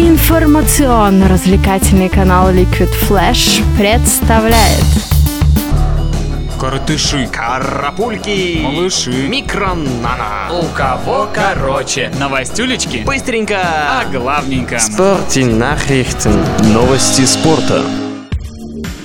[0.00, 4.82] Информационно-развлекательный канал Liquid Flash представляет
[6.58, 10.48] Коротыши, Карапульки, малыши, микронана.
[10.58, 13.58] у кого короче, новостюлечки, Быстренько.
[13.60, 14.76] а главненько.
[14.76, 16.46] Nachrichten.
[16.72, 17.84] Новости спорта.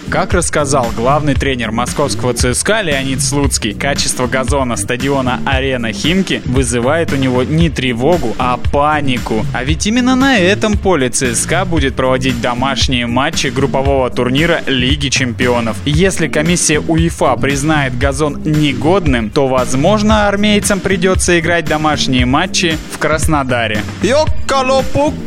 [0.09, 7.15] Как рассказал главный тренер московского ЦСКА Леонид Слуцкий, качество газона стадиона Арена Химки вызывает у
[7.15, 9.45] него не тревогу, а панику.
[9.51, 15.75] А ведь именно на этом поле ЦСКА будет проводить домашние матчи группового турнира Лиги Чемпионов.
[15.85, 23.81] Если комиссия УЕФА признает газон негодным, то, возможно, армейцам придется играть домашние матчи в Краснодаре.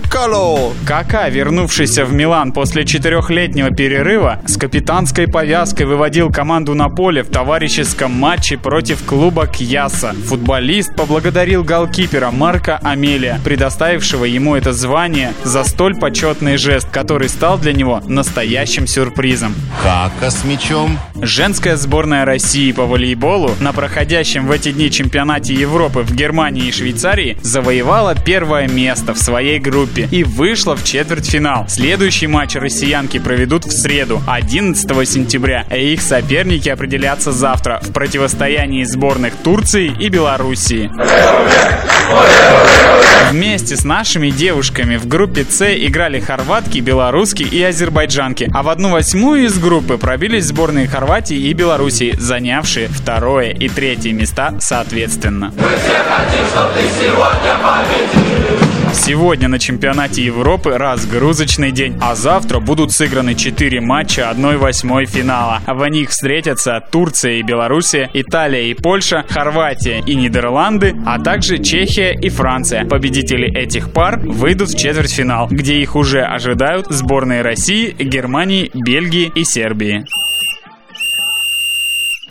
[0.08, 0.72] Йоккало-пуккало!
[0.86, 7.28] Кака, вернувшийся в Милан после четырехлетнего перерыва, с капитанской повязкой выводил команду на поле в
[7.28, 10.14] товарищеском матче против клуба Кьяса.
[10.24, 17.58] Футболист поблагодарил голкипера Марка Амелия, предоставившего ему это звание за столь почетный жест, который стал
[17.58, 19.54] для него настоящим сюрпризом.
[19.82, 20.98] Кака с мячом.
[21.20, 26.72] Женская сборная России по волейболу на проходящем в эти дни чемпионате Европы в Германии и
[26.72, 31.66] Швейцарии завоевала первое место в своей группе и вышла в четвертьфинал.
[31.68, 38.84] Следующий матч россиянки проведут в среду, 11 сентября, а их соперники определятся завтра в противостоянии
[38.84, 40.90] сборных Турции и Белоруссии.
[43.30, 48.90] Вместе с нашими девушками в группе С играли хорватки, белоруски и азербайджанки, а в одну
[48.90, 55.52] восьмую из группы пробились сборные Хорватии и Белоруссии, занявшие второе и третье места соответственно.
[57.00, 57.54] Сегодня
[59.48, 65.62] на чемпионате Европы разгрузочный день, а завтра будут сыграны 4 матча 1-8 финала.
[65.66, 72.12] В них встретятся Турция и Белоруссия, Италия и Польша, Хорватия и Нидерланды, а также Чехия
[72.12, 72.84] и Франция.
[72.84, 79.44] Победители этих пар выйдут в четвертьфинал, где их уже ожидают сборные России, Германии, Бельгии и
[79.44, 80.04] Сербии.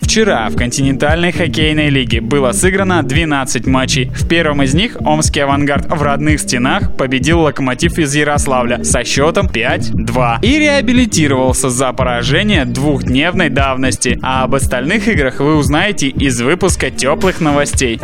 [0.08, 4.06] Вчера в континентальной хоккейной лиге было сыграно 12 матчей.
[4.06, 9.48] В первом из них Омский авангард в родных стенах победил локомотив из Ярославля со счетом
[9.48, 14.18] 5-2 и реабилитировался за поражение двухдневной давности.
[14.22, 18.00] А об остальных играх вы узнаете из выпуска теплых новостей.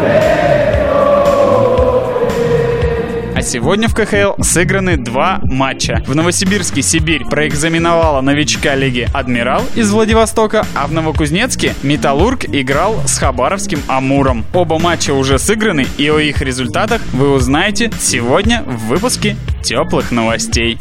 [3.44, 6.02] Сегодня в КХЛ сыграны два матча.
[6.06, 13.18] В Новосибирске Сибирь проэкзаменовала новичка лиги Адмирал из Владивостока, а в Новокузнецке Металлург играл с
[13.18, 14.46] Хабаровским Амуром.
[14.54, 20.78] Оба матча уже сыграны, и о их результатах вы узнаете сегодня в выпуске теплых новостей.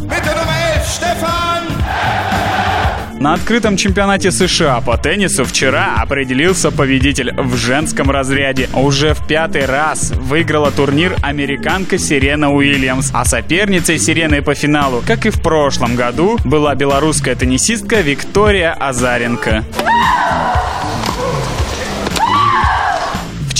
[3.23, 8.67] На открытом чемпионате США по теннису вчера определился победитель в женском разряде.
[8.73, 15.25] Уже в пятый раз выиграла турнир американка Сирена Уильямс, а соперницей Сирены по финалу, как
[15.25, 19.63] и в прошлом году, была белорусская теннисистка Виктория Азаренко.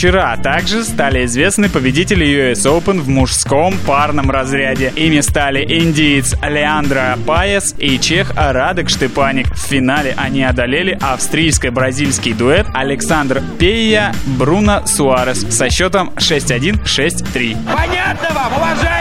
[0.04, 4.92] Вчера также стали известны победители US Open в мужском парном разряде.
[4.98, 9.56] Ими стали индиец Леандро Паес и чех Радек Штепаник.
[9.56, 17.56] В финале они одолели австрийско-бразильский дуэт Александр Пейя Бруно Суарес со счетом 6-1-6-3.
[17.66, 18.93] Понятно вам, уважаемые?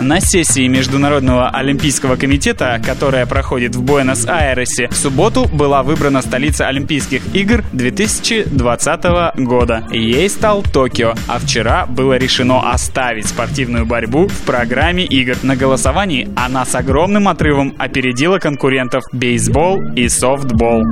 [0.00, 7.22] На сессии Международного Олимпийского комитета, которая проходит в Буэнос-Айресе, в субботу была выбрана столица Олимпийских
[7.34, 9.04] игр 2020
[9.36, 9.84] года.
[9.90, 15.36] Ей стал Токио, а вчера было решено оставить спортивную борьбу в программе игр.
[15.42, 20.82] На голосовании она с огромным отрывом опередила конкурентов бейсбол и софтбол.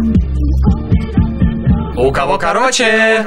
[1.97, 3.27] У кого короче?